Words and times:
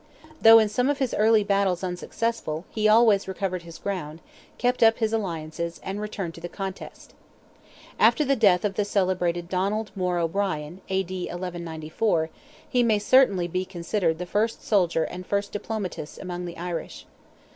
Though 0.41 0.57
in 0.57 0.67
some 0.67 0.89
of 0.89 0.97
his 0.97 1.13
early 1.13 1.43
battles 1.43 1.83
unsuccessful, 1.83 2.65
he 2.71 2.87
always 2.87 3.27
recovered 3.27 3.61
his 3.61 3.77
ground, 3.77 4.19
kept 4.57 4.81
up 4.81 4.97
his 4.97 5.13
alliances, 5.13 5.79
and 5.83 6.01
returned 6.01 6.33
to 6.33 6.41
the 6.41 6.49
contest. 6.49 7.13
After 7.99 8.25
the 8.25 8.35
death 8.35 8.65
of 8.65 8.73
the 8.73 8.83
celebrated 8.83 9.47
Donald 9.47 9.91
More 9.95 10.17
O'Brien 10.17 10.81
(A.D. 10.89 11.25
1194), 11.25 12.31
he 12.67 12.81
may 12.81 12.97
certainly 12.97 13.47
be 13.47 13.63
considered 13.63 14.17
the 14.17 14.25
first 14.25 14.65
soldier 14.65 15.03
and 15.03 15.23
first 15.23 15.51
diplomatist 15.51 16.17
among 16.19 16.45
the 16.45 16.57
Irish. 16.57 17.05